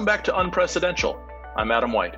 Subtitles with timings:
[0.00, 1.14] Welcome back to Unprecedented.
[1.58, 2.16] I'm Adam White.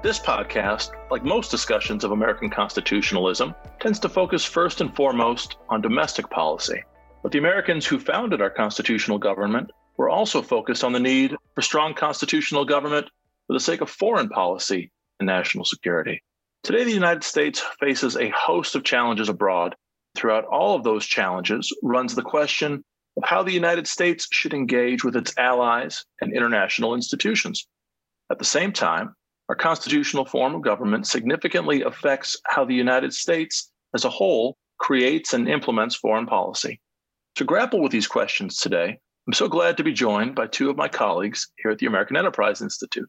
[0.00, 5.80] This podcast, like most discussions of American constitutionalism, tends to focus first and foremost on
[5.80, 6.80] domestic policy.
[7.24, 11.62] But the Americans who founded our constitutional government were also focused on the need for
[11.62, 13.08] strong constitutional government
[13.48, 16.22] for the sake of foreign policy and national security.
[16.62, 19.74] Today, the United States faces a host of challenges abroad.
[20.14, 22.84] Throughout all of those challenges runs the question
[23.16, 27.66] of how the United States should engage with its allies and international institutions.
[28.30, 29.14] At the same time,
[29.48, 35.32] our constitutional form of government significantly affects how the United States as a whole creates
[35.32, 36.80] and implements foreign policy.
[37.36, 40.76] To grapple with these questions today, I'm so glad to be joined by two of
[40.76, 43.08] my colleagues here at the American Enterprise Institute.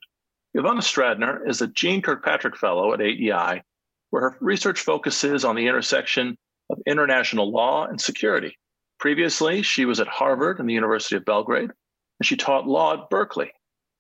[0.55, 3.61] Ivana Stradner is a Jeane Kirkpatrick Fellow at AEI,
[4.09, 6.38] where her research focuses on the intersection
[6.69, 8.58] of international law and security.
[9.00, 13.09] Previously, she was at Harvard and the University of Belgrade, and she taught law at
[13.12, 13.52] Berkeley.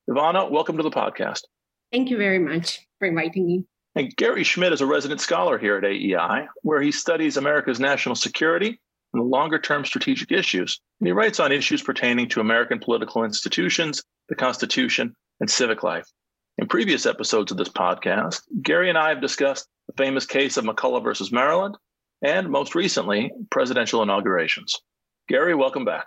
[0.09, 1.41] Ivana, welcome to the podcast.
[1.91, 3.65] Thank you very much for inviting me.
[3.95, 8.15] And Gary Schmitt is a resident scholar here at AEI, where he studies America's national
[8.15, 8.79] security
[9.13, 10.79] and the longer term strategic issues.
[10.99, 16.07] And he writes on issues pertaining to American political institutions, the Constitution, and civic life.
[16.57, 20.65] In previous episodes of this podcast, Gary and I have discussed the famous case of
[20.65, 21.77] McCulloch versus Maryland,
[22.21, 24.79] and most recently, presidential inaugurations.
[25.27, 26.05] Gary, welcome back.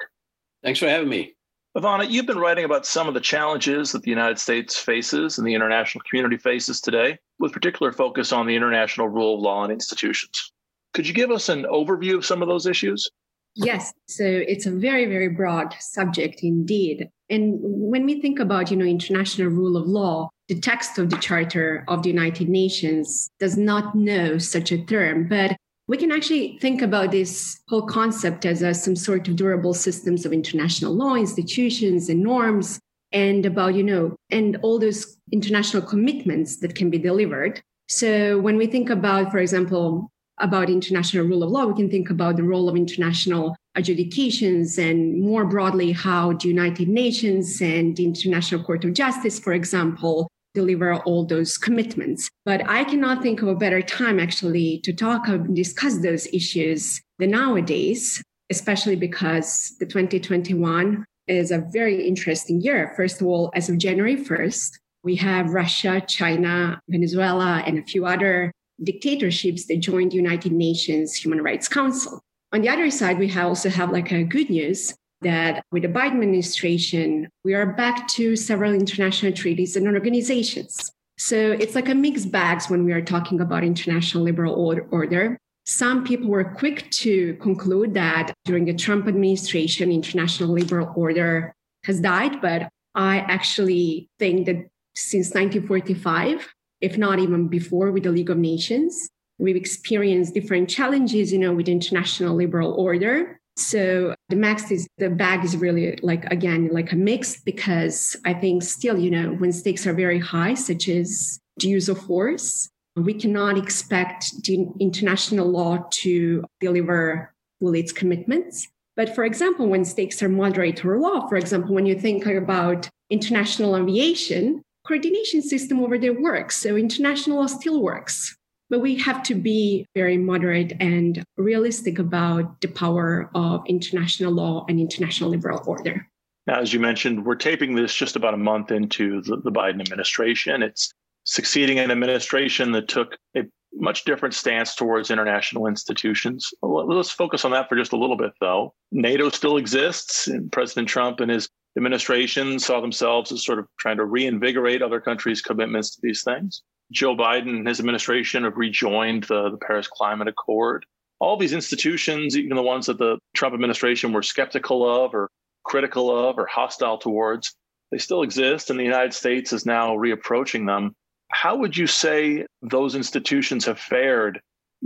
[0.62, 1.34] Thanks for having me.
[1.76, 5.46] Ivana, you've been writing about some of the challenges that the United States faces and
[5.46, 9.72] the international community faces today, with particular focus on the international rule of law and
[9.72, 10.52] institutions.
[10.94, 13.08] Could you give us an overview of some of those issues?
[13.54, 13.92] Yes.
[14.08, 17.08] So it's a very, very broad subject indeed.
[17.28, 21.18] And when we think about, you know, international rule of law, the text of the
[21.18, 25.56] Charter of the United Nations does not know such a term, but
[25.90, 30.24] we can actually think about this whole concept as a, some sort of durable systems
[30.24, 32.78] of international law, institutions, and norms,
[33.10, 37.60] and about, you know, and all those international commitments that can be delivered.
[37.88, 42.08] So when we think about, for example, about international rule of law, we can think
[42.08, 48.04] about the role of international adjudications and more broadly how the United Nations and the
[48.04, 52.28] International Court of Justice, for example, deliver all those commitments.
[52.44, 57.00] But I cannot think of a better time actually to talk and discuss those issues
[57.18, 62.92] than nowadays, especially because the 2021 is a very interesting year.
[62.96, 64.72] First of all, as of January 1st,
[65.02, 71.42] we have Russia, China, Venezuela, and a few other dictatorships that joined United Nations Human
[71.42, 72.20] Rights Council.
[72.52, 76.12] On the other side, we also have like a good news that with the Biden
[76.12, 80.90] administration, we are back to several international treaties and organizations.
[81.18, 84.54] So it's like a mixed bag when we are talking about international liberal
[84.90, 85.38] order.
[85.66, 91.54] Some people were quick to conclude that during the Trump administration, international liberal order
[91.84, 92.40] has died.
[92.40, 96.48] But I actually think that since 1945,
[96.80, 101.52] if not even before with the League of Nations, we've experienced different challenges, you know,
[101.52, 103.38] with international liberal order.
[103.56, 108.32] So the max is the bag is really like again like a mix because I
[108.34, 112.68] think still you know when stakes are very high, such as the use of force,
[112.96, 118.68] we cannot expect the international law to deliver all its commitments.
[118.96, 122.88] But for example, when stakes are moderate or low, for example, when you think about
[123.10, 126.56] international aviation, coordination system over there works.
[126.56, 128.36] So international law still works.
[128.70, 134.64] But we have to be very moderate and realistic about the power of international law
[134.68, 136.06] and international liberal order.
[136.48, 140.62] As you mentioned, we're taping this just about a month into the, the Biden administration.
[140.62, 140.92] It's
[141.24, 143.42] succeeding an administration that took a
[143.74, 146.48] much different stance towards international institutions.
[146.62, 148.74] Let's focus on that for just a little bit, though.
[148.90, 153.96] NATO still exists, and President Trump and his administration saw themselves as sort of trying
[153.98, 156.62] to reinvigorate other countries' commitments to these things.
[156.92, 160.84] Joe Biden and his administration have rejoined the, the Paris Climate Accord.
[161.20, 165.30] All these institutions, even the ones that the Trump administration were skeptical of or
[165.64, 167.54] critical of or hostile towards,
[167.90, 170.94] they still exist, and the United States is now reapproaching them.
[171.30, 174.40] How would you say those institutions have fared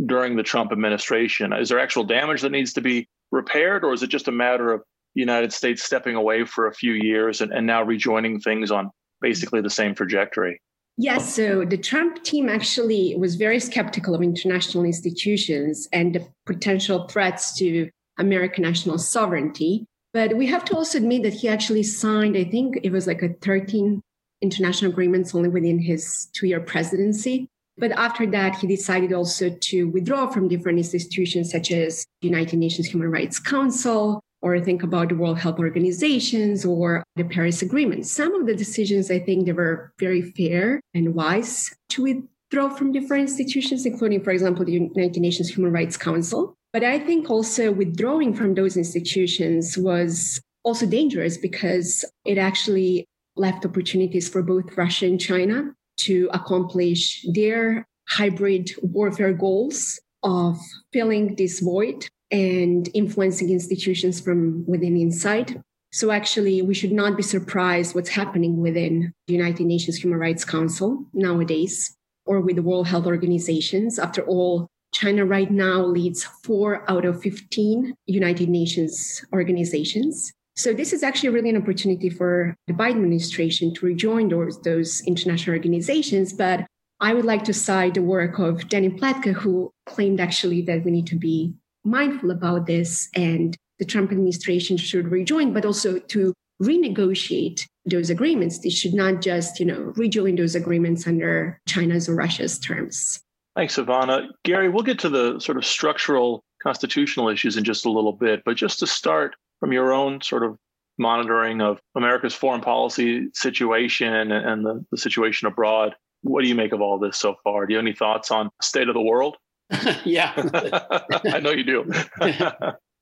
[0.06, 1.52] during the Trump administration?
[1.52, 4.72] Is there actual damage that needs to be repaired, or is it just a matter
[4.72, 4.82] of
[5.14, 8.90] the United States stepping away for a few years and, and now rejoining things on
[9.20, 10.60] basically the same trajectory?
[10.96, 17.08] Yes, so the Trump team actually was very skeptical of international institutions and the potential
[17.08, 19.86] threats to American national sovereignty.
[20.12, 23.22] But we have to also admit that he actually signed, I think it was like
[23.22, 24.00] a 13
[24.40, 27.48] international agreements only within his two year presidency.
[27.76, 32.86] But after that, he decided also to withdraw from different institutions such as United Nations
[32.86, 38.06] Human Rights Council or think about the World Health Organizations or the Paris Agreement.
[38.06, 42.92] Some of the decisions, I think, they were very fair and wise to withdraw from
[42.92, 46.54] different institutions, including, for example, the United Nations Human Rights Council.
[46.74, 53.06] But I think also withdrawing from those institutions was also dangerous because it actually
[53.36, 60.58] left opportunities for both Russia and China to accomplish their hybrid warfare goals of
[60.92, 65.62] filling this void and influencing institutions from within inside.
[65.92, 70.44] So actually, we should not be surprised what's happening within the United Nations Human Rights
[70.44, 71.96] Council nowadays
[72.26, 74.00] or with the World Health Organizations.
[74.00, 80.32] After all, China right now leads four out of 15 United Nations organizations.
[80.56, 85.02] So this is actually really an opportunity for the Biden administration to rejoin those, those
[85.06, 86.32] international organizations.
[86.32, 86.66] But
[86.98, 90.90] I would like to cite the work of Dany Pletka, who claimed actually that we
[90.90, 91.54] need to be
[91.84, 96.32] mindful about this and the Trump administration should rejoin, but also to
[96.62, 98.60] renegotiate those agreements.
[98.60, 103.20] They should not just, you know, rejoin those agreements under China's or Russia's terms.
[103.56, 104.28] Thanks, Ivana.
[104.44, 108.42] Gary, we'll get to the sort of structural constitutional issues in just a little bit,
[108.44, 110.56] but just to start from your own sort of
[110.98, 116.72] monitoring of America's foreign policy situation and the, the situation abroad, what do you make
[116.72, 117.66] of all this so far?
[117.66, 119.36] Do you have any thoughts on state of the world?
[120.04, 120.32] yeah.
[121.24, 121.90] I know you do.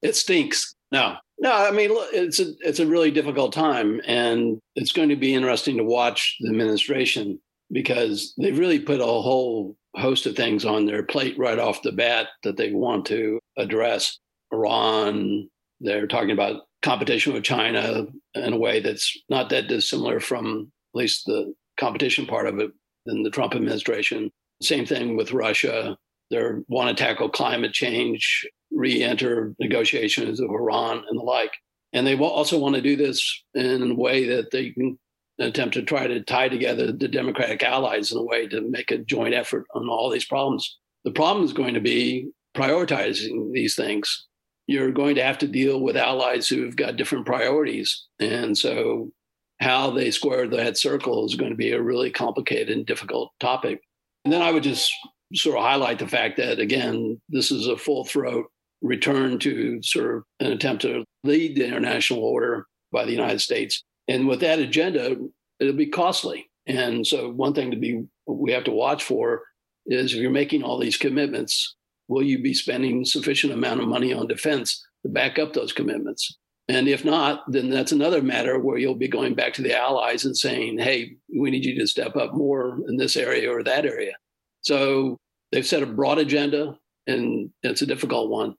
[0.02, 0.74] it stinks.
[0.90, 1.52] No, no.
[1.52, 5.76] I mean, it's a it's a really difficult time, and it's going to be interesting
[5.78, 11.02] to watch the administration because they've really put a whole host of things on their
[11.02, 14.18] plate right off the bat that they want to address.
[14.52, 15.48] Iran.
[15.80, 20.98] They're talking about competition with China in a way that's not that dissimilar from at
[20.98, 22.70] least the competition part of it
[23.06, 24.30] in the Trump administration.
[24.60, 25.96] Same thing with Russia.
[26.32, 31.52] They want to tackle climate change, re-enter negotiations of Iran and the like.
[31.92, 34.98] And they also want to do this in a way that they can
[35.38, 38.98] attempt to try to tie together the Democratic allies in a way to make a
[38.98, 40.78] joint effort on all these problems.
[41.04, 44.26] The problem is going to be prioritizing these things.
[44.66, 48.06] You're going to have to deal with allies who've got different priorities.
[48.18, 49.10] And so,
[49.60, 53.80] how they square that circle is going to be a really complicated and difficult topic.
[54.24, 54.92] And then I would just
[55.34, 58.46] sort of highlight the fact that, again, this is a full throat
[58.82, 63.82] return to sort of an attempt to lead the international order by the United States.
[64.08, 65.16] And with that agenda,
[65.60, 66.50] it'll be costly.
[66.66, 69.42] And so, one thing to be we have to watch for
[69.86, 71.74] is if you're making all these commitments,
[72.08, 76.36] will you be spending sufficient amount of money on defense to back up those commitments?
[76.68, 80.24] And if not, then that's another matter where you'll be going back to the allies
[80.24, 83.84] and saying, hey, we need you to step up more in this area or that
[83.84, 84.12] area.
[84.60, 85.18] So
[85.52, 86.76] they've set a broad agenda,
[87.06, 88.54] and it's a difficult one.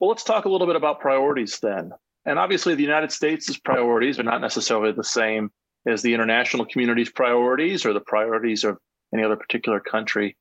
[0.00, 1.92] Well, let's talk a little bit about priorities then.
[2.24, 5.50] And obviously, the United States' priorities are not necessarily the same
[5.86, 8.78] as the international community's priorities or the priorities of
[9.14, 10.36] any other particular country.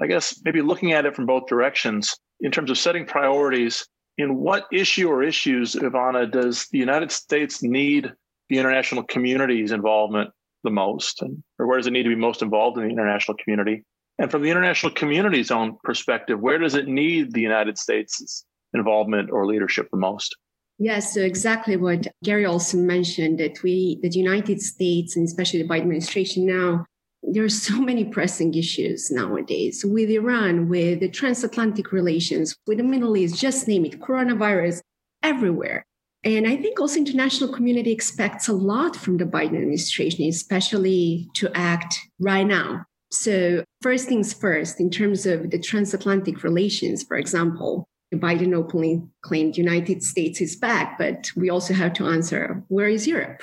[0.00, 3.86] I guess maybe looking at it from both directions, in terms of setting priorities,
[4.16, 8.12] in what issue or issues, Ivana, does the United States need
[8.48, 10.30] the international community's involvement
[10.64, 11.22] the most?
[11.22, 13.84] And, or where does it need to be most involved in the international community?
[14.20, 18.44] And from the international community's own perspective, where does it need the United States'
[18.74, 20.36] involvement or leadership the most?
[20.78, 25.68] Yes, so exactly what Gary also mentioned that we, the United States, and especially the
[25.68, 26.84] Biden administration now,
[27.22, 32.84] there are so many pressing issues nowadays with Iran, with the transatlantic relations, with the
[32.84, 34.82] Middle East, just name it, coronavirus,
[35.22, 35.82] everywhere.
[36.24, 41.50] And I think also international community expects a lot from the Biden administration, especially to
[41.54, 42.84] act right now.
[43.10, 49.56] So first things first, in terms of the transatlantic relations, for example, Biden openly claimed
[49.56, 53.42] United States is back, but we also have to answer, where is Europe?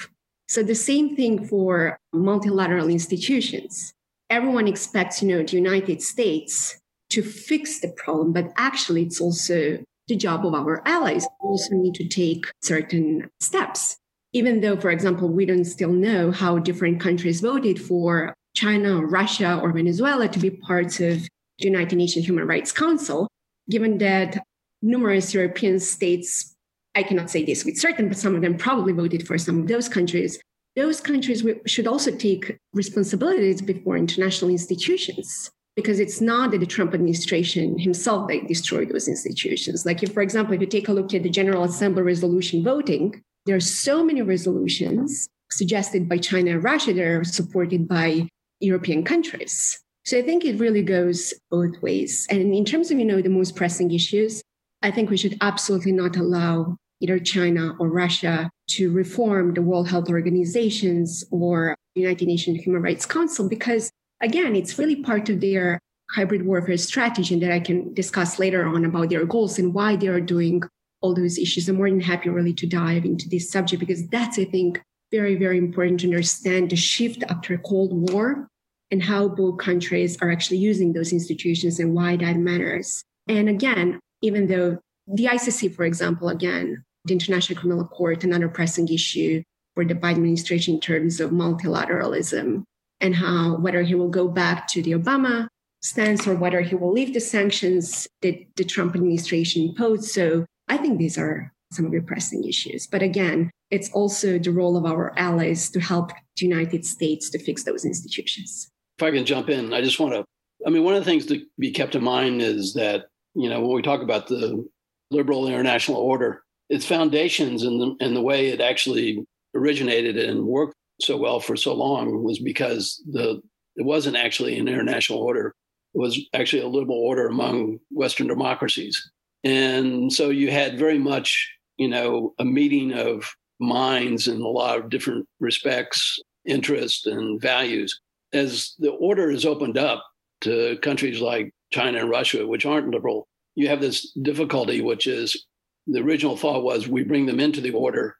[0.50, 3.94] So the same thing for multilateral institutions.
[4.30, 9.80] Everyone expects, you know, the United States to fix the problem, but actually it's also
[10.08, 11.26] the job of our allies.
[11.44, 13.98] We also need to take certain steps.
[14.34, 19.06] Even though, for example, we don't still know how different countries voted for China or
[19.06, 21.22] Russia or Venezuela to be parts of
[21.60, 23.28] the United Nations Human Rights Council,
[23.70, 24.44] given that
[24.82, 26.56] numerous European states
[26.96, 29.68] I cannot say this with certain, but some of them probably voted for some of
[29.68, 30.40] those countries.
[30.76, 36.96] Those countries should also take responsibilities before international institutions because it's not that the Trump
[36.96, 39.86] administration himself that destroyed those institutions.
[39.86, 43.22] Like, if, for example, if you take a look at the General Assembly resolution voting,
[43.46, 48.28] there are so many resolutions suggested by China and Russia that are supported by
[48.60, 49.80] European countries.
[50.06, 52.26] So I think it really goes both ways.
[52.30, 54.42] And in terms of, you know, the most pressing issues,
[54.82, 59.90] I think we should absolutely not allow either China or Russia to reform the World
[59.90, 65.80] Health Organizations or United Nations Human Rights Council because again, it's really part of their
[66.12, 70.08] hybrid warfare strategy that I can discuss later on about their goals and why they
[70.08, 70.64] are doing
[71.02, 71.68] all those issues.
[71.68, 75.36] I'm more than happy really to dive into this subject because that's, I think, very,
[75.36, 78.48] very important to understand the shift after Cold War
[78.92, 83.04] and how both countries are actually using those institutions and why that matters.
[83.28, 88.88] And again, even though the ICC, for example, again, the International Criminal Court, another pressing
[88.88, 89.44] issue
[89.76, 92.64] for the Biden administration in terms of multilateralism
[93.00, 95.48] and how whether he will go back to the Obama
[95.82, 100.06] stance or whether he will leave the sanctions that the Trump administration imposed.
[100.06, 102.88] So I think these are some of the pressing issues.
[102.88, 107.40] But again, it's also the role of our allies to help the United States to
[107.40, 108.70] fix those institutions.
[108.98, 110.26] If I can jump in, I just want to.
[110.66, 113.06] I mean, one of the things to be kept in mind is that,
[113.36, 114.68] you know, when we talk about the
[115.12, 120.76] liberal international order, its foundations and the, and the way it actually originated and worked
[121.00, 123.42] so well for so long was because the
[123.76, 125.54] it wasn't actually an international order.
[125.94, 129.12] It was actually a liberal order among Western democracies.
[129.44, 134.78] And so you had very much, you know, a meeting of minds in a lot
[134.78, 138.00] of different respects, interests, and values.
[138.34, 140.04] As the order is opened up
[140.42, 145.46] to countries like China and Russia, which aren't liberal, you have this difficulty, which is
[145.88, 148.16] the original thought was we bring them into the order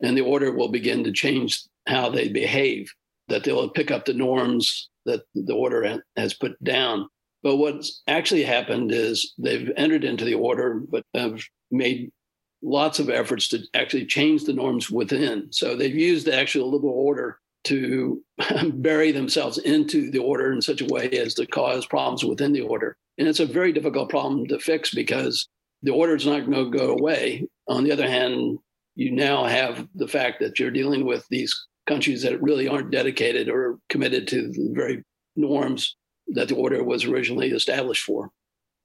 [0.00, 2.90] and the order will begin to change how they behave,
[3.28, 7.08] that they'll pick up the norms that the order has put down.
[7.42, 12.10] But what's actually happened is they've entered into the order, but have made
[12.62, 15.48] lots of efforts to actually change the norms within.
[15.52, 18.22] So they've used the actual liberal order to
[18.74, 22.62] bury themselves into the order in such a way as to cause problems within the
[22.62, 22.96] order.
[23.18, 25.48] And it's a very difficult problem to fix because
[25.82, 27.46] the order is not going to go away.
[27.68, 28.58] On the other hand,
[28.94, 31.54] you now have the fact that you're dealing with these
[31.86, 35.02] countries that really aren't dedicated or committed to the very
[35.36, 35.96] norms
[36.28, 38.30] that the order was originally established for.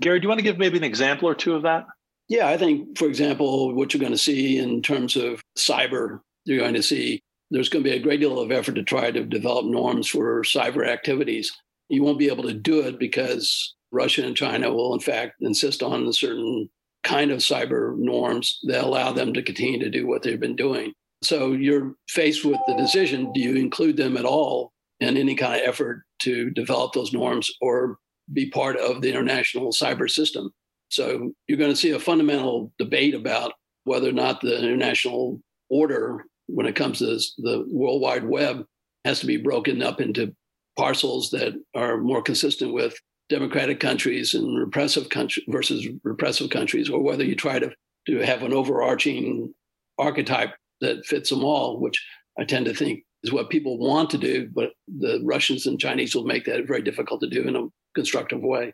[0.01, 1.85] Gary, do you want to give maybe an example or two of that?
[2.29, 6.59] Yeah, I think, for example, what you're going to see in terms of cyber, you're
[6.59, 9.23] going to see there's going to be a great deal of effort to try to
[9.25, 11.51] develop norms for cyber activities.
[11.89, 15.83] You won't be able to do it because Russia and China will, in fact, insist
[15.83, 16.69] on a certain
[17.03, 20.93] kind of cyber norms that allow them to continue to do what they've been doing.
[21.21, 25.61] So you're faced with the decision do you include them at all in any kind
[25.61, 27.97] of effort to develop those norms or
[28.31, 30.51] be part of the international cyber system?
[30.93, 33.53] So you're going to see a fundamental debate about
[33.85, 38.63] whether or not the international order, when it comes to this, the World Wide Web,
[39.03, 40.35] has to be broken up into
[40.77, 42.95] parcels that are more consistent with
[43.27, 47.71] democratic countries and repressive countries versus repressive countries, or whether you try to,
[48.05, 49.51] to have an overarching
[49.97, 52.05] archetype that fits them all, which
[52.37, 56.13] I tend to think is what people want to do, but the Russians and Chinese
[56.13, 58.73] will make that very difficult to do in a constructive way.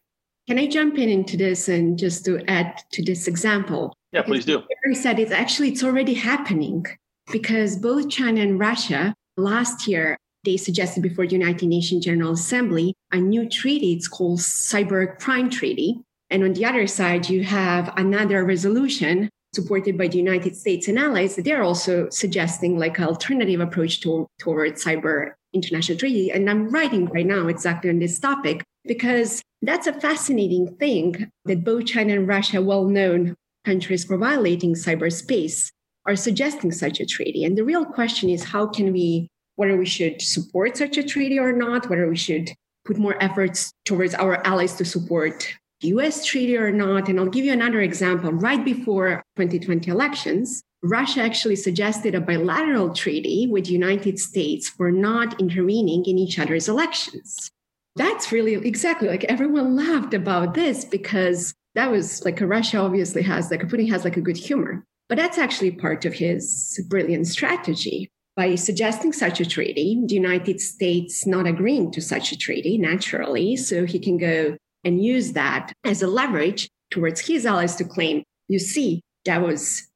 [0.49, 3.93] Can I jump in into this and just to add to this example?
[4.11, 4.63] Yeah, please do.
[4.83, 6.87] Gary said it's actually it's already happening
[7.31, 12.95] because both China and Russia last year they suggested before the United Nations General Assembly
[13.11, 13.93] a new treaty.
[13.93, 16.01] It's called Cyber Crime Treaty.
[16.31, 20.97] And on the other side, you have another resolution supported by the United States and
[20.97, 21.35] allies.
[21.35, 26.31] that They're also suggesting like an alternative approach to, towards cyber international treaty.
[26.31, 31.63] And I'm writing right now exactly on this topic because that's a fascinating thing that
[31.63, 35.69] both China and Russia, well known countries for violating cyberspace,
[36.07, 37.45] are suggesting such a treaty.
[37.45, 41.37] And the real question is how can we whether we should support such a treaty
[41.37, 42.49] or not, whether we should
[42.85, 47.09] put more efforts towards our allies to support US treaty or not.
[47.09, 48.31] And I'll give you another example.
[48.31, 54.91] Right before 2020 elections, Russia actually suggested a bilateral treaty with the United States for
[54.91, 57.51] not intervening in each other's elections.
[57.95, 63.51] That's really exactly like everyone laughed about this because that was like Russia obviously has
[63.51, 64.85] like Putin has like a good humor.
[65.07, 70.61] But that's actually part of his brilliant strategy by suggesting such a treaty, the United
[70.61, 74.55] States not agreeing to such a treaty naturally, so he can go
[74.85, 79.87] and use that as a leverage towards his allies to claim, you see, that was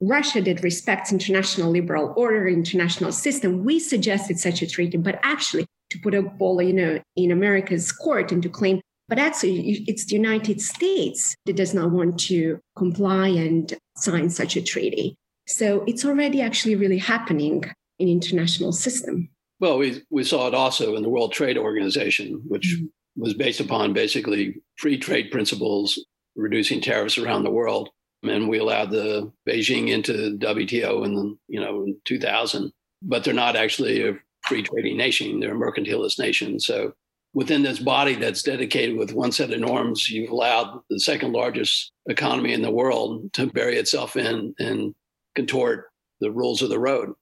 [0.00, 3.64] Russia that respects international liberal order, international system.
[3.64, 7.92] We suggested such a treaty, but actually to put a ball, you know, in America's
[7.92, 12.58] court and to claim, but actually it's the United States that does not want to
[12.76, 15.14] comply and sign such a treaty.
[15.46, 17.64] So it's already actually really happening
[17.98, 19.28] in international system.
[19.60, 23.22] Well, we, we saw it also in the World Trade Organization, which mm-hmm.
[23.22, 26.02] was based upon basically free trade principles,
[26.34, 27.90] reducing tariffs around the world.
[28.22, 32.72] and we allowed the Beijing into WTO in the, you know in 2000.
[33.06, 36.60] But they're not actually a free trading nation; they're a mercantilist nation.
[36.60, 36.92] So
[37.34, 41.92] within this body that's dedicated with one set of norms, you've allowed the second largest
[42.08, 44.94] economy in the world to bury itself in and
[45.34, 47.12] contort the rules of the road.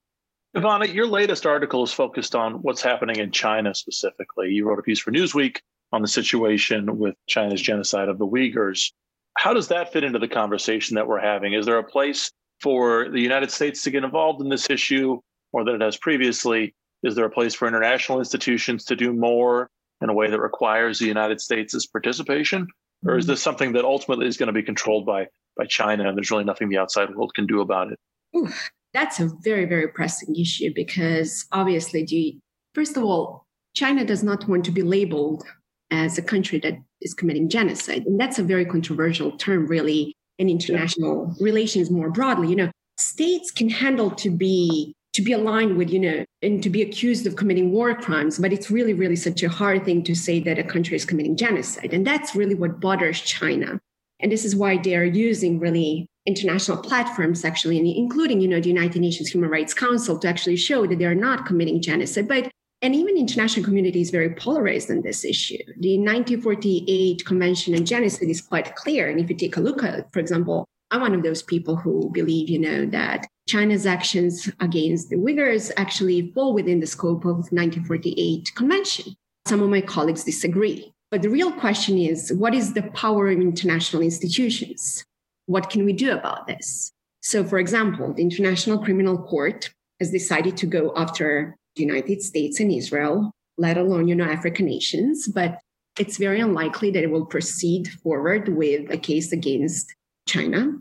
[0.55, 4.51] Ivana, your latest article is focused on what's happening in China specifically.
[4.51, 5.57] You wrote a piece for Newsweek
[5.93, 8.93] on the situation with China's genocide of the Uyghurs.
[9.39, 11.55] How does that fit into the conversation that we're having?
[11.55, 15.19] Is there a place for the United States to get involved in this issue
[15.55, 16.75] more than it has previously?
[17.03, 19.69] Is there a place for international institutions to do more
[20.01, 22.67] in a way that requires the United States' participation?
[23.05, 23.33] Or is mm-hmm.
[23.33, 26.45] this something that ultimately is going to be controlled by, by China and there's really
[26.45, 27.99] nothing the outside world can do about it?
[28.37, 28.49] Ooh,
[28.95, 32.39] that's a very, very pressing issue because obviously, the,
[32.75, 35.45] first of all, China does not want to be labeled
[35.91, 38.05] as a country that is committing genocide.
[38.07, 42.49] And that's a very controversial term, really, in international relations more broadly.
[42.49, 46.71] You know, states can handle to be to be aligned with, you know, and to
[46.71, 50.15] be accused of committing war crimes, but it's really, really such a hard thing to
[50.15, 51.93] say that a country is committing genocide.
[51.93, 53.79] And that's really what bothers China.
[54.21, 58.69] And this is why they are using really international platforms, actually, including, you know, the
[58.69, 62.29] United Nations Human Rights Council to actually show that they are not committing genocide.
[62.29, 62.51] But
[62.81, 65.59] and even international community is very polarized on this issue.
[65.79, 69.09] The 1948 Convention on Genocide is quite clear.
[69.09, 72.11] And if you take a look at, for example, I'm one of those people who
[72.13, 77.51] believe, you know, that China's actions against the Uyghurs actually fall within the scope of
[77.51, 79.15] 1948 Convention.
[79.47, 80.93] Some of my colleagues disagree.
[81.11, 85.05] But the real question is, what is the power of international institutions?
[85.47, 86.93] What can we do about this?
[87.21, 89.71] So, for example, the International Criminal Court
[90.01, 94.67] has decided to go after the United States and Israel, let alone, you know, African
[94.67, 95.29] nations.
[95.29, 95.59] But
[95.99, 99.95] it's very unlikely that it will proceed forward with a case against
[100.27, 100.73] China.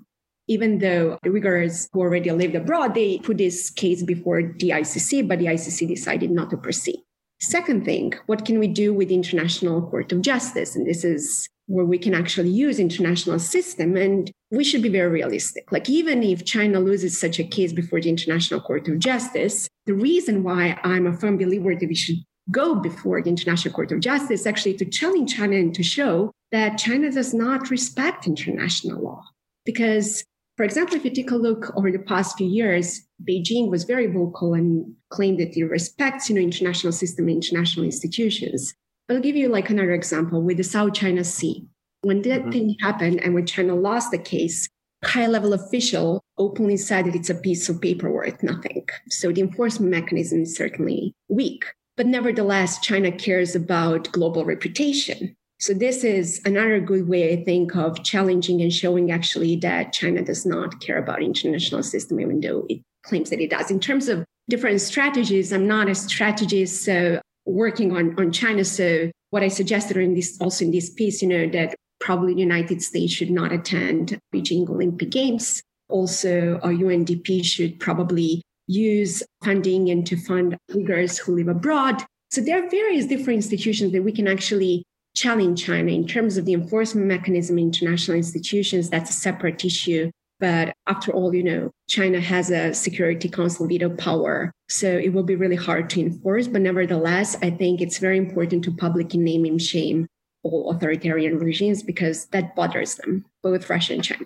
[0.55, 5.25] Even though the Uyghurs who already lived abroad, they put this case before the ICC,
[5.29, 6.99] but the ICC decided not to proceed.
[7.39, 10.75] Second thing, what can we do with the International Court of Justice?
[10.75, 15.09] And this is where we can actually use international system and we should be very
[15.09, 19.69] realistic like even if china loses such a case before the international court of justice
[19.85, 22.17] the reason why i'm a firm believer that we should
[22.49, 26.77] go before the international court of justice actually to challenge china and to show that
[26.77, 29.23] china does not respect international law
[29.63, 30.25] because
[30.61, 34.05] for example if you take a look over the past few years beijing was very
[34.05, 38.75] vocal and claimed that it respects you know international system and international institutions
[39.11, 41.67] I'll give you like another example with the South China Sea.
[42.01, 42.51] When that mm-hmm.
[42.51, 44.69] thing happened and when China lost the case,
[45.03, 48.87] high level official openly said that it's a piece of paper worth nothing.
[49.09, 51.65] So the enforcement mechanism is certainly weak.
[51.97, 55.35] But nevertheless, China cares about global reputation.
[55.61, 60.23] So this is another good way, I think, of challenging and showing actually that China
[60.23, 63.69] does not care about international system, even though it claims that it does.
[63.69, 68.65] In terms of different strategies, I'm not a strategist, so working on, on China.
[68.65, 72.39] So what I suggested in this also in this piece, you know, that probably the
[72.39, 75.61] United States should not attend Beijing Olympic Games.
[75.89, 82.03] Also, our UNDP should probably use funding and to fund Uyghurs who live abroad.
[82.31, 86.45] So there are various different institutions that we can actually challenge China in terms of
[86.45, 88.89] the enforcement mechanism, in international institutions.
[88.89, 90.11] That's a separate issue.
[90.39, 94.51] But after all, you know, China has a Security Council veto power.
[94.69, 96.47] So it will be really hard to enforce.
[96.47, 100.07] But nevertheless, I think it's very important to publicly name and shame
[100.43, 104.25] all authoritarian regimes because that bothers them, both Russia and China.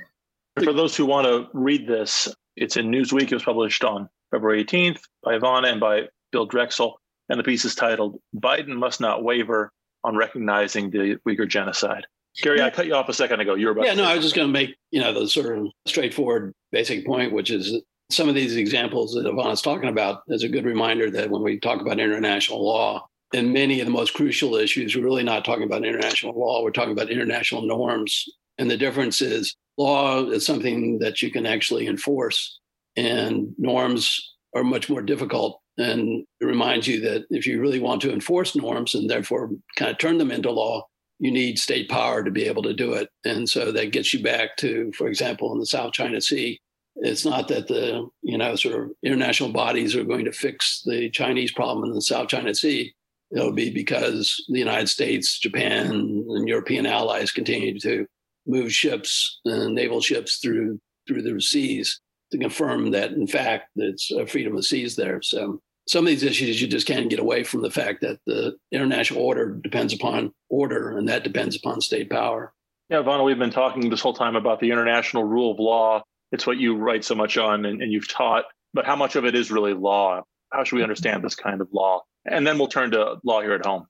[0.63, 3.23] For those who want to read this, it's in Newsweek.
[3.23, 6.99] It was published on February 18th by Ivana and by Bill Drexel.
[7.27, 9.71] And the piece is titled Biden Must Not Waver
[10.05, 12.05] on Recognizing the Uyghur Genocide.
[12.41, 13.55] Gary, I cut you off a second ago.
[13.55, 15.57] You were about yeah, no, I was just going to make you know the sort
[15.57, 20.43] of straightforward basic point, which is some of these examples that Ivana's talking about is
[20.43, 24.13] a good reminder that when we talk about international law, and many of the most
[24.13, 26.61] crucial issues, we're really not talking about international law.
[26.61, 28.25] We're talking about international norms,
[28.57, 32.59] and the difference is law is something that you can actually enforce,
[32.95, 35.61] and norms are much more difficult.
[35.77, 39.97] And reminds you that if you really want to enforce norms and therefore kind of
[39.97, 40.87] turn them into law,
[41.19, 43.09] you need state power to be able to do it.
[43.25, 46.59] And so that gets you back to, for example, in the South China Sea,
[46.97, 51.09] it's not that the, you know, sort of international bodies are going to fix the
[51.09, 52.93] Chinese problem in the South China Sea.
[53.31, 58.05] It'll be because the United States, Japan, and European allies continue to
[58.47, 61.99] move ships and naval ships through through the seas
[62.31, 65.21] to confirm that, in fact, it's a uh, freedom of seas there.
[65.21, 68.55] So some of these issues you just can't get away from the fact that the
[68.71, 72.53] international order depends upon order and that depends upon state power
[72.89, 76.03] Yeah, Ivana, we've been talking this whole time about the international rule of law.
[76.31, 79.25] It's what you write so much on and, and you've taught, but how much of
[79.25, 80.23] it is really law?
[80.51, 82.01] How should we understand this kind of law?
[82.25, 83.85] And then we'll turn to law here at home.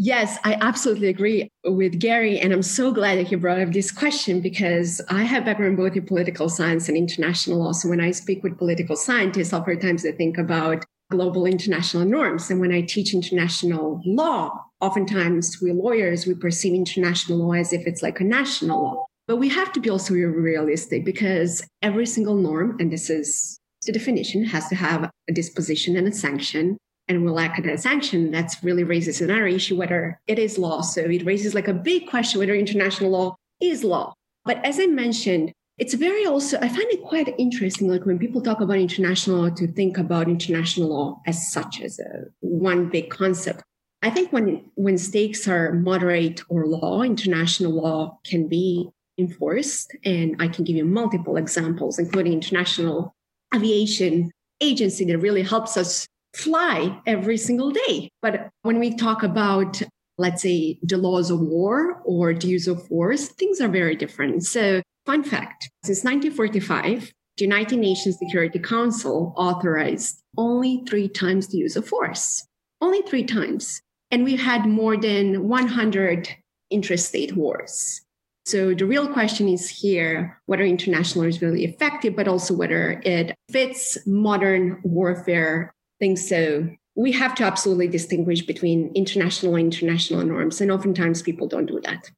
[0.00, 2.38] Yes, I absolutely agree with Gary.
[2.38, 5.96] And I'm so glad that he brought up this question because I have background both
[5.96, 7.72] in political science and international law.
[7.72, 12.48] So when I speak with political scientists, oftentimes they think about global international norms.
[12.48, 17.84] And when I teach international law, oftentimes we lawyers, we perceive international law as if
[17.84, 19.06] it's like a national law.
[19.26, 23.90] But we have to be also realistic because every single norm, and this is the
[23.90, 26.78] definition, has to have a disposition and a sanction.
[27.08, 30.82] And we lack a sanction, that's really raises another issue whether it is law.
[30.82, 34.14] So it raises like a big question whether international law is law.
[34.44, 38.42] But as I mentioned, it's very also, I find it quite interesting, like when people
[38.42, 43.10] talk about international law, to think about international law as such as a one big
[43.10, 43.62] concept.
[44.02, 49.96] I think when when stakes are moderate or law, international law can be enforced.
[50.04, 53.14] And I can give you multiple examples, including international
[53.54, 56.06] aviation agency that really helps us
[56.38, 58.10] fly every single day.
[58.22, 59.82] But when we talk about
[60.20, 64.44] let's say the laws of war or the use of force, things are very different.
[64.44, 71.56] So Fun fact since 1945, the United Nations Security Council authorized only three times the
[71.56, 72.46] use of force.
[72.82, 73.80] Only three times.
[74.10, 76.28] And we've had more than 100
[76.70, 78.02] interstate wars.
[78.44, 83.34] So the real question is here whether international is really effective, but also whether it
[83.50, 86.28] fits modern warfare things.
[86.28, 90.60] So we have to absolutely distinguish between international and international norms.
[90.60, 92.10] And oftentimes people don't do that.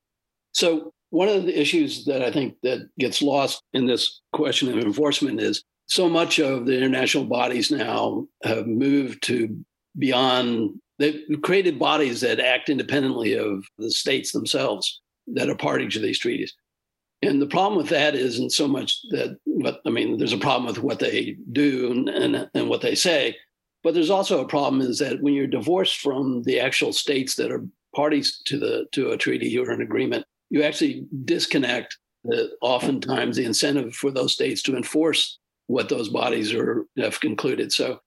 [0.52, 4.82] So one of the issues that I think that gets lost in this question of
[4.82, 9.64] enforcement is so much of the international bodies now have moved to
[9.98, 15.98] beyond they've created bodies that act independently of the states themselves that are party to
[15.98, 16.54] these treaties.
[17.22, 20.66] And the problem with that isn't so much that what I mean, there's a problem
[20.66, 23.36] with what they do and, and, and what they say,
[23.82, 27.50] but there's also a problem is that when you're divorced from the actual states that
[27.50, 27.64] are
[27.94, 33.44] parties to the to a treaty or an agreement, you actually disconnect the, oftentimes the
[33.44, 37.72] incentive for those states to enforce what those bodies are have concluded.
[37.72, 37.98] So,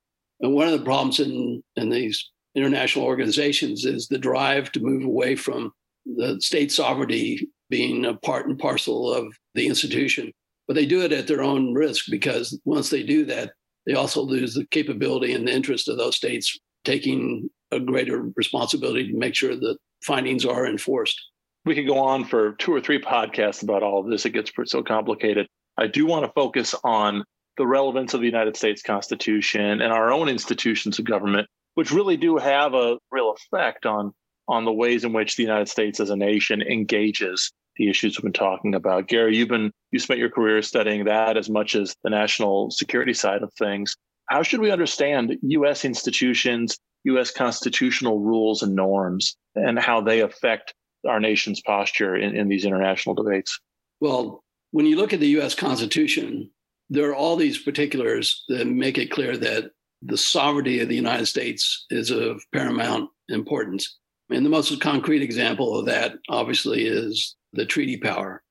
[0.41, 5.03] and one of the problems in in these international organizations is the drive to move
[5.03, 5.71] away from
[6.05, 10.31] the state sovereignty being a part and parcel of the institution.
[10.67, 13.53] But they do it at their own risk because once they do that,
[13.85, 19.11] they also lose the capability and the interest of those states taking a greater responsibility
[19.11, 21.19] to make sure that findings are enforced
[21.65, 24.25] we could go on for two or three podcasts about all of this.
[24.25, 25.47] It gets so complicated.
[25.77, 27.23] I do want to focus on
[27.57, 32.17] the relevance of the United States Constitution and our own institutions of government, which really
[32.17, 34.11] do have a real effect on
[34.49, 38.23] on the ways in which the United States as a nation engages the issues we've
[38.23, 39.07] been talking about.
[39.07, 43.13] Gary, you've been you spent your career studying that as much as the national security
[43.13, 43.95] side of things.
[44.27, 45.85] How should we understand U.S.
[45.85, 47.31] institutions, U.S.
[47.31, 50.73] constitutional rules and norms, and how they affect
[51.07, 53.59] our nation's posture in, in these international debates?
[53.99, 56.49] Well, when you look at the US Constitution,
[56.89, 61.27] there are all these particulars that make it clear that the sovereignty of the United
[61.27, 63.97] States is of paramount importance.
[64.29, 68.41] And the most concrete example of that, obviously, is the treaty power.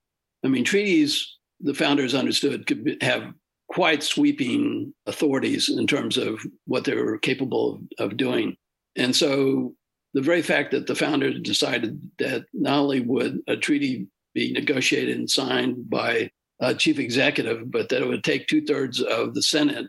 [0.45, 3.33] I mean, treaties, the founders understood, could have
[3.69, 8.57] quite sweeping authorities in terms of what they were capable of, doing.
[8.97, 9.75] And so
[10.13, 15.17] the very fact that the founders decided that not only would a treaty be negotiated
[15.17, 16.31] and signed by
[16.61, 19.87] a chief executive, but that it would take two thirds of the Senate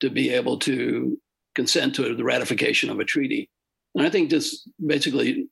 [0.00, 1.18] to be able to
[1.54, 3.50] consent to the ratification of a treaty.
[3.94, 5.48] And I think this basically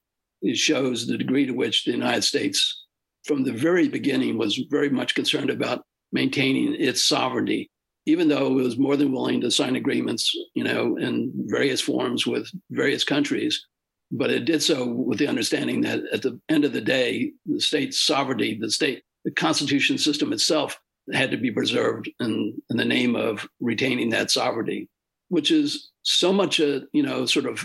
[0.55, 2.87] shows the degree to which the United States,
[3.24, 7.70] from the very beginning, was very much concerned about maintaining its sovereignty,
[8.07, 12.26] even though it was more than willing to sign agreements, you know, in various forms
[12.26, 13.66] with various countries.
[14.11, 17.61] But it did so with the understanding that at the end of the day, the
[17.61, 20.81] state's sovereignty, the state, the constitution system itself
[21.12, 24.88] had to be preserved in, in the name of retaining that sovereignty,
[25.29, 27.64] which is so much a, you know, sort of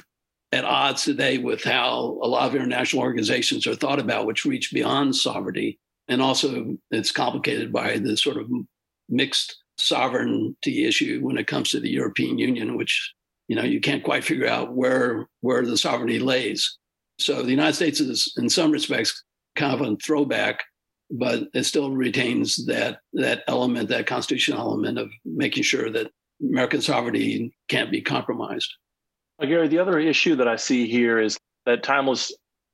[0.55, 4.71] at odds today with how a lot of international organizations are thought about, which reach
[4.71, 5.79] beyond sovereignty.
[6.07, 8.49] And also it's complicated by the sort of
[9.09, 13.13] mixed sovereignty issue when it comes to the European Union, which
[13.47, 16.77] you know you can't quite figure out where where the sovereignty lays
[17.19, 19.23] so the united states is in some respects
[19.55, 20.63] kind of a throwback
[21.11, 26.81] but it still retains that that element that constitutional element of making sure that american
[26.81, 28.73] sovereignty can't be compromised
[29.41, 32.31] gary the other issue that i see here is that timeless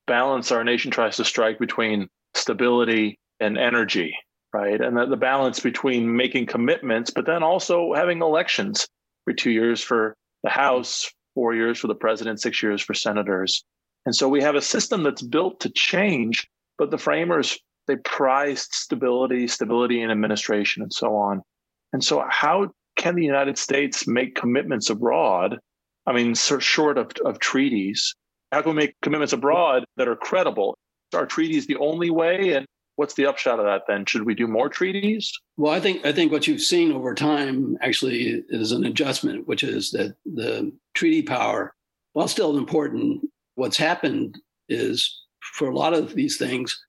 [0.08, 4.16] balance our nation tries to strike between stability and energy,
[4.54, 4.80] right?
[4.80, 8.88] And the, the balance between making commitments, but then also having elections
[9.26, 13.64] for two years for the House, four years for the president, six years for senators.
[14.06, 16.48] And so we have a system that's built to change,
[16.78, 21.42] but the framers, they prized stability, stability in administration, and so on.
[21.94, 25.60] And so, how can the United States make commitments abroad?
[26.06, 28.16] I mean, short of, of treaties,
[28.52, 30.78] how can we make commitments abroad that are credible?
[31.14, 32.54] Are treaties the only way?
[32.54, 34.06] And what's the upshot of that then?
[34.06, 35.32] Should we do more treaties?
[35.58, 39.64] Well, I think I think what you've seen over time actually is an adjustment, which
[39.64, 41.74] is that the treaty power,
[42.14, 43.22] while still important,
[43.56, 44.38] what's happened
[44.70, 46.80] is for a lot of these things,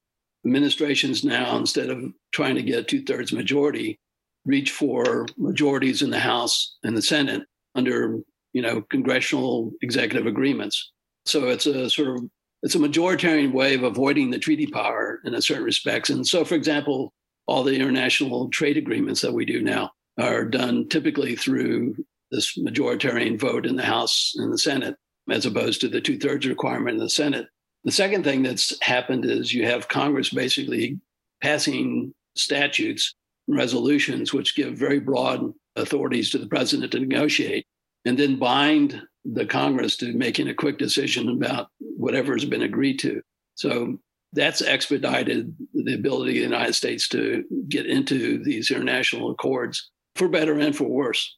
[0.45, 3.99] administrations now, instead of trying to get two thirds majority,
[4.45, 7.43] reach for majorities in the House and the Senate
[7.75, 8.19] under
[8.53, 10.93] you know congressional executive agreements.
[11.25, 12.31] So it's a sort of
[12.63, 16.11] it's a majoritarian way of avoiding the treaty power in a certain respects.
[16.11, 17.13] And so, for example,
[17.47, 21.97] all the international trade agreements that we do now are done typically through
[22.31, 24.97] this majoritarian vote in the House and the Senate,
[25.29, 27.47] as opposed to the two thirds requirement in the Senate.
[27.85, 31.01] The second thing that's happened is you have Congress basically
[31.43, 33.15] passing statutes
[33.49, 37.67] and resolutions which give very broad authorities to the president to negotiate
[38.05, 42.99] and then bind the Congress to making a quick decision about whatever has been agreed
[42.99, 43.23] to.
[43.55, 43.99] So
[44.33, 50.29] that's expedited the ability of the United States to get into these international accords for
[50.29, 51.37] better and for worse.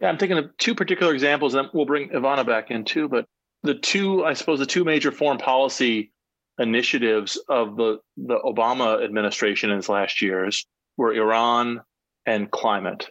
[0.00, 3.08] Yeah, I'm thinking of two particular examples, and we'll bring Ivana back in too.
[3.08, 3.26] But
[3.62, 6.12] the two, I suppose, the two major foreign policy
[6.58, 11.80] initiatives of the, the Obama administration in its last years were Iran
[12.24, 13.10] and climate.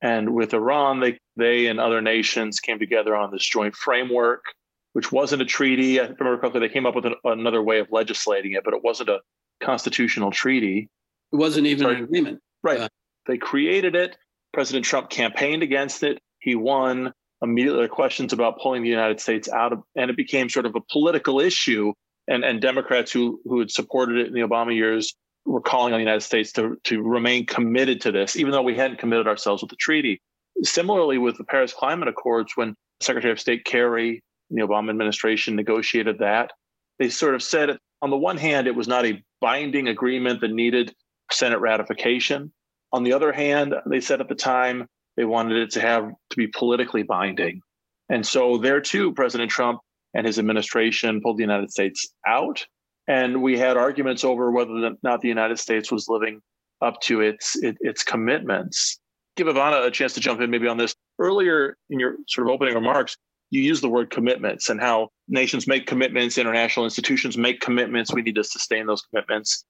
[0.00, 4.44] And with Iran, they, they and other nations came together on this joint framework,
[4.92, 6.00] which wasn't a treaty.
[6.00, 8.82] I remember correctly, they came up with an, another way of legislating it, but it
[8.82, 9.20] wasn't a
[9.62, 10.88] constitutional treaty.
[11.32, 11.96] It wasn't even Sorry.
[11.96, 12.40] an agreement.
[12.62, 12.80] Right.
[12.80, 12.88] Uh,
[13.26, 14.16] they created it.
[14.52, 16.18] President Trump campaigned against it.
[16.40, 17.12] He won.
[17.40, 20.76] Immediately, there questions about pulling the United States out of, and it became sort of
[20.76, 21.92] a political issue.
[22.28, 25.12] And, and Democrats who, who had supported it in the Obama years
[25.44, 28.76] we're calling on the United States to, to remain committed to this, even though we
[28.76, 30.20] hadn't committed ourselves with the treaty.
[30.62, 36.18] Similarly, with the Paris Climate Accords, when Secretary of State Kerry the Obama administration negotiated
[36.18, 36.52] that,
[36.98, 40.50] they sort of said, on the one hand, it was not a binding agreement that
[40.50, 40.94] needed
[41.30, 42.52] Senate ratification.
[42.92, 44.86] On the other hand, they said at the time
[45.16, 47.62] they wanted it to have to be politically binding.
[48.10, 49.80] And so there too, President Trump
[50.12, 52.66] and his administration pulled the United States out
[53.08, 56.40] and we had arguments over whether or not the United States was living
[56.80, 58.98] up to its its commitments.
[59.36, 60.94] Give Ivana a chance to jump in maybe on this.
[61.18, 63.16] Earlier in your sort of opening remarks,
[63.50, 68.12] you used the word commitments and how nations make commitments, international institutions make commitments.
[68.12, 69.64] We need to sustain those commitments.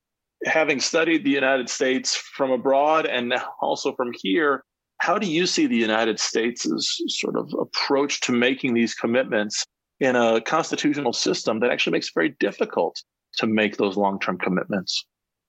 [0.44, 4.64] Having studied the United States from abroad and also from here,
[4.98, 6.66] how do you see the United States'
[7.08, 9.64] sort of approach to making these commitments
[9.98, 13.02] in a constitutional system that actually makes it very difficult
[13.38, 15.04] to make those long term commitments?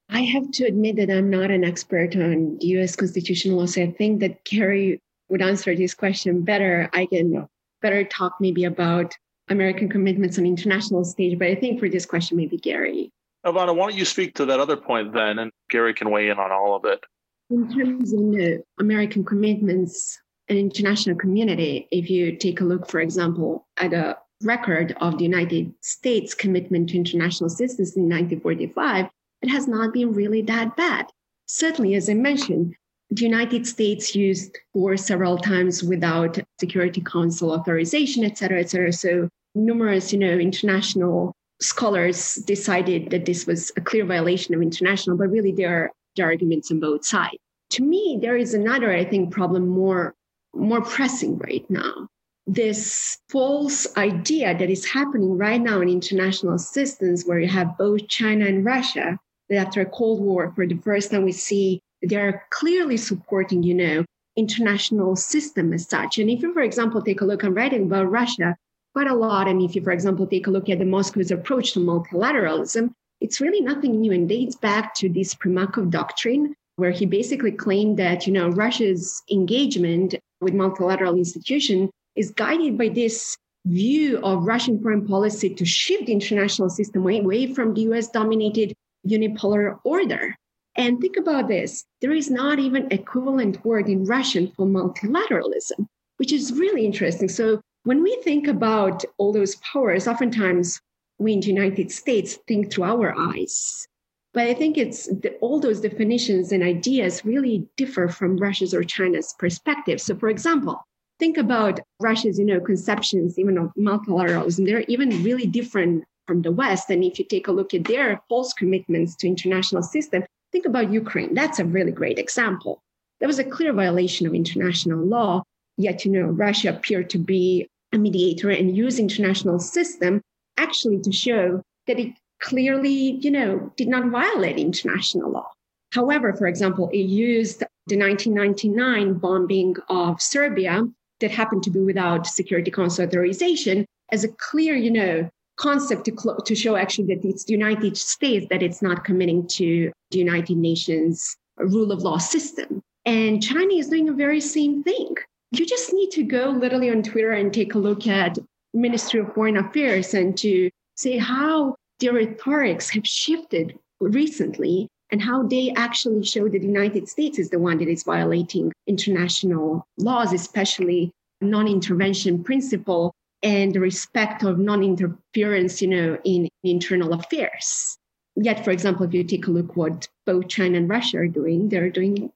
[0.09, 3.65] I have to admit that I'm not an expert on US constitutional law.
[3.65, 6.89] So I think that Gary would answer this question better.
[6.93, 7.47] I can
[7.81, 9.13] better talk maybe about
[9.49, 13.11] American commitments on international stage, but I think for this question, maybe Gary.
[13.45, 16.39] Ivana, why don't you speak to that other point then, and Gary can weigh in
[16.39, 17.03] on all of it.
[17.49, 23.01] In terms of the American commitments and international community, if you take a look, for
[23.01, 29.07] example, at a record of the United States commitment to international assistance in 1945,
[29.43, 31.05] it has not been really that bad.
[31.45, 32.75] Certainly, as I mentioned,
[33.09, 38.91] the United States used force several times without Security Council authorization, et cetera, et cetera.
[38.91, 45.17] So numerous, you know, international scholars decided that this was a clear violation of international,
[45.17, 47.37] but really there are, arguments on both sides.
[47.71, 50.13] To me, there is another, I think, problem more
[50.53, 52.07] more pressing right now,
[52.45, 58.07] this false idea that is happening right now in international assistance, where you have both
[58.07, 59.17] China and Russia,
[59.49, 63.73] that after a Cold War, for the first time, we see they're clearly supporting, you
[63.73, 66.17] know, international system as such.
[66.17, 68.55] And if you, for example, take a look, I'm writing about Russia
[68.93, 69.47] quite a lot.
[69.47, 73.39] And if you, for example, take a look at the Moscow's approach to multilateralism, it's
[73.39, 78.27] really nothing new and dates back to this Primakov doctrine, where he basically claimed that,
[78.27, 85.07] you know, Russia's engagement with multilateral institution is guided by this view of Russian foreign
[85.07, 88.73] policy to shift the international system away, away from the US dominated
[89.07, 90.35] unipolar order.
[90.75, 95.87] And think about this there is not even equivalent word in Russian for multilateralism,
[96.17, 97.29] which is really interesting.
[97.29, 100.79] So when we think about all those powers, oftentimes
[101.19, 103.87] we in the United States think through our eyes.
[104.33, 108.83] But I think it's the, all those definitions and ideas really differ from Russia's or
[108.83, 110.01] China's perspective.
[110.01, 110.81] So, for example,
[111.19, 114.65] think about Russia's, you know, conceptions even of multilateralism.
[114.65, 116.89] They're even really different from the West.
[116.89, 120.91] And if you take a look at their false commitments to international system, think about
[120.91, 121.33] Ukraine.
[121.33, 122.81] That's a really great example.
[123.19, 125.43] There was a clear violation of international law.
[125.77, 130.21] Yet, you know, Russia appeared to be a mediator and use international system
[130.57, 135.49] actually to show that it clearly, you know, did not violate international law.
[135.91, 140.83] However, for example, it used the 1999 bombing of Serbia
[141.19, 145.29] that happened to be without Security Council authorization as a clear, you know,
[145.63, 149.47] concept to, cl- to show actually that it's the United States that it's not committing
[149.47, 152.81] to the United Nations rule of law system.
[153.05, 155.15] And China is doing the very same thing.
[155.51, 158.37] You just need to go literally on Twitter and take a look at
[158.73, 165.43] Ministry of Foreign Affairs and to say how their rhetorics have shifted recently and how
[165.43, 170.33] they actually show that the United States is the one that is violating international laws,
[170.33, 173.13] especially non-intervention principle
[173.43, 177.97] and the respect of non-interference, you know, in internal affairs.
[178.35, 181.69] Yet, for example, if you take a look what both China and Russia are doing,
[181.69, 182.31] they're doing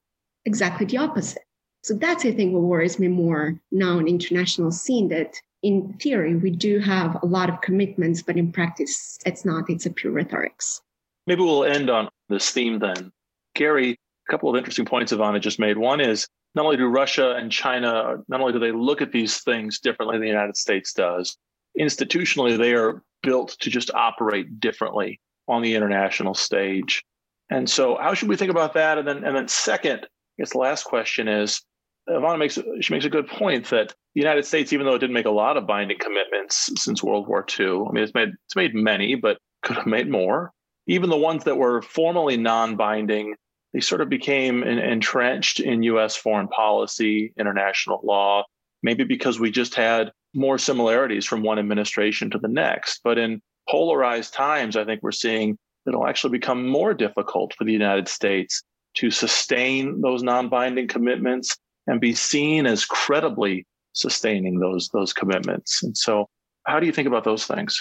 [0.46, 1.44] exactly the opposite.
[1.84, 6.36] So that's, I think, what worries me more now in international scene that in theory,
[6.36, 9.70] we do have a lot of commitments, but in practice, it's not.
[9.70, 10.82] It's a pure rhetorics.
[11.26, 13.12] Maybe we'll end on this theme then.
[13.56, 13.92] Gary,
[14.28, 15.78] a couple of interesting points Ivana just made.
[15.78, 19.42] One is not only do Russia and China, not only do they look at these
[19.42, 21.38] things differently than the United States does,
[21.80, 27.06] institutionally, they are built to just operate differently on the international stage.
[27.52, 28.98] And so, how should we think about that?
[28.98, 31.62] And then, and then, second, I guess the last question is
[32.10, 35.14] Ivana makes she makes a good point that the United States, even though it didn't
[35.14, 38.56] make a lot of binding commitments since World War II, I mean, it's made it's
[38.56, 40.52] made many, but could have made more.
[40.88, 43.36] Even the ones that were formally non-binding,
[43.74, 46.16] they sort of became entrenched in U.S.
[46.16, 48.44] foreign policy, international law.
[48.84, 53.02] Maybe because we just had more similarities from one administration to the next.
[53.04, 57.72] But in polarized times, I think we're seeing it'll actually become more difficult for the
[57.72, 58.62] United States
[58.96, 65.82] to sustain those non-binding commitments and be seen as credibly sustaining those those commitments.
[65.84, 66.28] And so,
[66.66, 67.80] how do you think about those things?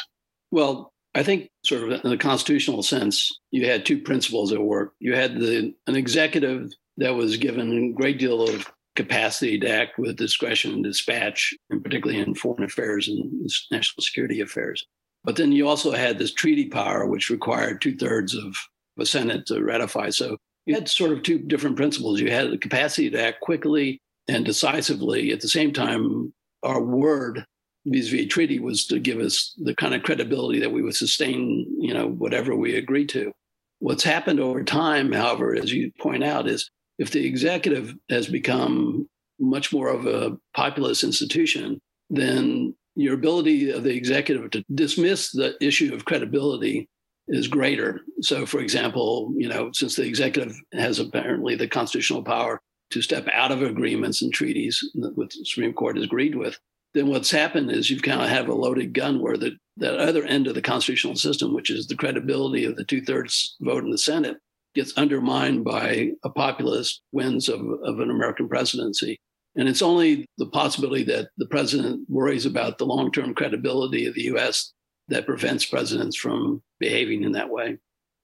[0.51, 4.92] Well, I think, sort of in the constitutional sense, you had two principles at work.
[5.00, 9.98] You had the an executive that was given a great deal of capacity to act
[9.98, 14.85] with discretion and dispatch, and particularly in foreign affairs and national security affairs.
[15.24, 18.55] But then you also had this treaty power, which required two thirds of
[18.98, 20.11] the Senate to ratify.
[20.11, 22.20] So you had sort of two different principles.
[22.20, 25.33] You had the capacity to act quickly and decisively.
[25.33, 27.46] At the same time, our word
[27.87, 31.94] vis-a-vis treaty was to give us the kind of credibility that we would sustain, you
[31.94, 33.33] know, whatever we agreed to.
[33.79, 39.09] What's happened over time, however, as you point out, is if the executive has become
[39.38, 45.57] much more of a populist institution, then your ability of the executive to dismiss the
[45.61, 46.88] issue of credibility
[47.29, 48.01] is greater.
[48.20, 53.27] So, for example, you know, since the executive has apparently the constitutional power to step
[53.33, 56.59] out of agreements and treaties that the Supreme Court has agreed with,
[56.96, 60.24] then what's happened is you've kind of have a loaded gun where the that other
[60.24, 63.90] end of the constitutional system, which is the credibility of the two thirds vote in
[63.90, 64.38] the Senate,
[64.74, 69.18] gets undermined by a populist wins of, of an American presidency.
[69.56, 74.14] And it's only the possibility that the president worries about the long term credibility of
[74.14, 74.72] the US
[75.09, 77.76] that prevents presidents from behaving in that way.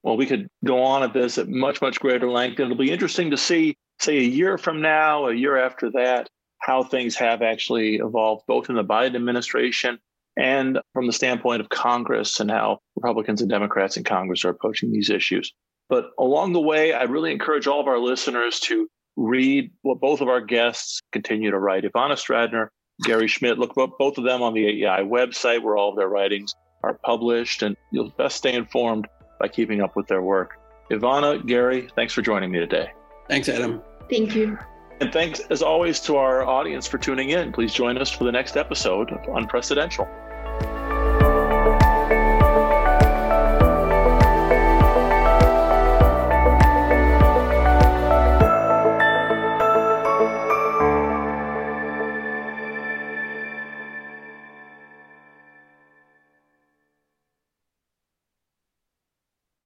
[0.03, 2.59] Well, we could go on at this at much, much greater length.
[2.59, 6.31] and It'll be interesting to see, say, a year from now, a year after that,
[6.63, 9.99] how things have actually evolved, both in the Biden administration
[10.37, 14.91] and from the standpoint of Congress and how Republicans and Democrats in Congress are approaching
[14.91, 15.53] these issues.
[15.89, 20.21] But along the way, I really encourage all of our listeners to read what both
[20.21, 21.85] of our guests continue to write.
[21.85, 22.69] Ivana Stradner,
[23.05, 26.55] Gary Schmitt, look both of them on the AEI website where all of their writings
[26.83, 29.07] are published, and you'll best stay informed
[29.39, 30.57] by keeping up with their work.
[30.91, 32.91] Ivana, Gary, thanks for joining me today.
[33.29, 33.83] Thanks, Adam.
[34.09, 34.59] Thank you.
[35.01, 37.53] And thanks, as always, to our audience for tuning in.
[37.53, 40.07] Please join us for the next episode of Unprecedented.